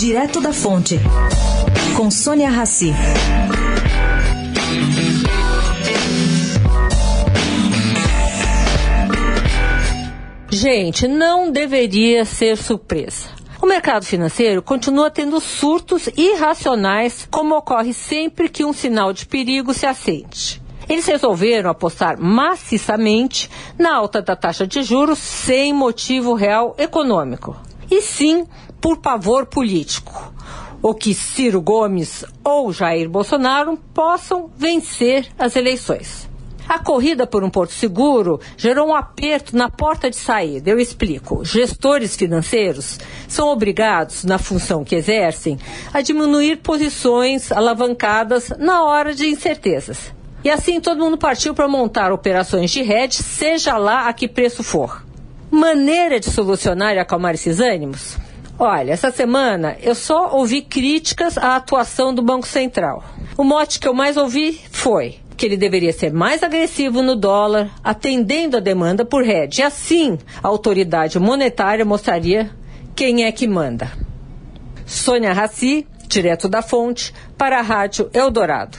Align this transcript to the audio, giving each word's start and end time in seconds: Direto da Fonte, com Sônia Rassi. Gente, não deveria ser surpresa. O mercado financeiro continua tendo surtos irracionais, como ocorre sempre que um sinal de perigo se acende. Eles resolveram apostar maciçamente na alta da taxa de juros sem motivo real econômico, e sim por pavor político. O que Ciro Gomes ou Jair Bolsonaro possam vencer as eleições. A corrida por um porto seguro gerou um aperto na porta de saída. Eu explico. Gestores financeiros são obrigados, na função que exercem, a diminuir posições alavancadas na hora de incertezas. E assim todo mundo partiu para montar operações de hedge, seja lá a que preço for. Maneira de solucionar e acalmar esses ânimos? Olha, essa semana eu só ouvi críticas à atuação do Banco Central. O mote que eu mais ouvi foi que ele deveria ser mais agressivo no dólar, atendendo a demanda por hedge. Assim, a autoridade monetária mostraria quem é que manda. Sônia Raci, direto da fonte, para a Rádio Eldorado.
Direto 0.00 0.40
da 0.40 0.50
Fonte, 0.50 0.98
com 1.94 2.10
Sônia 2.10 2.48
Rassi. 2.48 2.90
Gente, 10.48 11.06
não 11.06 11.52
deveria 11.52 12.24
ser 12.24 12.56
surpresa. 12.56 13.28
O 13.60 13.66
mercado 13.66 14.06
financeiro 14.06 14.62
continua 14.62 15.10
tendo 15.10 15.38
surtos 15.38 16.08
irracionais, 16.16 17.28
como 17.30 17.54
ocorre 17.54 17.92
sempre 17.92 18.48
que 18.48 18.64
um 18.64 18.72
sinal 18.72 19.12
de 19.12 19.26
perigo 19.26 19.74
se 19.74 19.84
acende. 19.84 20.62
Eles 20.88 21.04
resolveram 21.04 21.68
apostar 21.68 22.18
maciçamente 22.18 23.50
na 23.78 23.96
alta 23.96 24.22
da 24.22 24.34
taxa 24.34 24.66
de 24.66 24.82
juros 24.82 25.18
sem 25.18 25.74
motivo 25.74 26.32
real 26.32 26.74
econômico, 26.78 27.54
e 27.90 28.00
sim 28.00 28.46
por 28.80 28.98
pavor 28.98 29.46
político. 29.46 30.32
O 30.82 30.94
que 30.94 31.12
Ciro 31.12 31.60
Gomes 31.60 32.24
ou 32.42 32.72
Jair 32.72 33.08
Bolsonaro 33.08 33.76
possam 33.92 34.50
vencer 34.56 35.28
as 35.38 35.54
eleições. 35.54 36.30
A 36.70 36.78
corrida 36.78 37.26
por 37.26 37.42
um 37.42 37.50
porto 37.50 37.72
seguro 37.72 38.40
gerou 38.56 38.90
um 38.90 38.94
aperto 38.94 39.56
na 39.56 39.68
porta 39.68 40.08
de 40.08 40.14
saída. 40.14 40.70
Eu 40.70 40.78
explico. 40.78 41.44
Gestores 41.44 42.14
financeiros 42.14 42.96
são 43.26 43.48
obrigados, 43.48 44.22
na 44.22 44.38
função 44.38 44.84
que 44.84 44.94
exercem, 44.94 45.58
a 45.92 46.00
diminuir 46.00 46.58
posições 46.58 47.50
alavancadas 47.50 48.50
na 48.56 48.84
hora 48.84 49.12
de 49.12 49.26
incertezas. 49.26 50.12
E 50.44 50.48
assim 50.48 50.80
todo 50.80 51.00
mundo 51.00 51.18
partiu 51.18 51.54
para 51.54 51.66
montar 51.66 52.12
operações 52.12 52.70
de 52.70 52.80
hedge, 52.80 53.20
seja 53.20 53.76
lá 53.76 54.08
a 54.08 54.12
que 54.12 54.28
preço 54.28 54.62
for. 54.62 55.04
Maneira 55.50 56.20
de 56.20 56.30
solucionar 56.30 56.94
e 56.94 57.00
acalmar 57.00 57.34
esses 57.34 57.58
ânimos? 57.58 58.16
Olha, 58.62 58.92
essa 58.92 59.10
semana 59.10 59.78
eu 59.80 59.94
só 59.94 60.36
ouvi 60.36 60.60
críticas 60.60 61.38
à 61.38 61.56
atuação 61.56 62.14
do 62.14 62.20
Banco 62.20 62.46
Central. 62.46 63.02
O 63.34 63.42
mote 63.42 63.80
que 63.80 63.88
eu 63.88 63.94
mais 63.94 64.18
ouvi 64.18 64.60
foi 64.70 65.16
que 65.34 65.46
ele 65.46 65.56
deveria 65.56 65.94
ser 65.94 66.12
mais 66.12 66.42
agressivo 66.42 67.00
no 67.00 67.16
dólar, 67.16 67.70
atendendo 67.82 68.58
a 68.58 68.60
demanda 68.60 69.02
por 69.02 69.26
hedge. 69.26 69.62
Assim, 69.62 70.18
a 70.42 70.48
autoridade 70.48 71.18
monetária 71.18 71.86
mostraria 71.86 72.50
quem 72.94 73.24
é 73.24 73.32
que 73.32 73.48
manda. 73.48 73.90
Sônia 74.84 75.32
Raci, 75.32 75.86
direto 76.06 76.46
da 76.46 76.60
fonte, 76.60 77.14
para 77.38 77.60
a 77.60 77.62
Rádio 77.62 78.10
Eldorado. 78.12 78.76